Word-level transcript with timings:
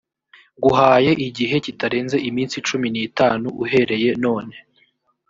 nguhaye 0.57 1.11
igihe 1.27 1.55
kitarenze 1.65 2.17
iminsi 2.29 2.55
cumi 2.67 2.87
n 2.93 2.95
itanu 3.07 3.47
uhereye 3.63 4.09
none 4.23 4.55